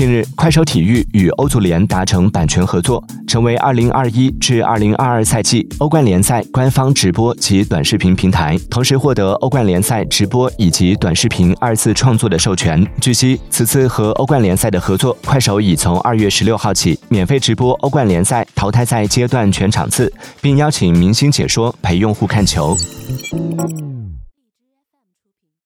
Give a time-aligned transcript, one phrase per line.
[0.00, 12.82] 近日，快手体育与欧足联达成版权合作，成为2021至2022赛季欧冠联赛官方直播及短视频平台，同时获得欧冠联赛直播以及短视频二次创作的授权。
[12.98, 20.10] 据悉，此次和欧冠联赛的合作，快手已从2月16号起免费直播欧冠联赛，淘汰赛阶段全场次，
[20.40, 22.74] 并邀请明星解说陪用户看球。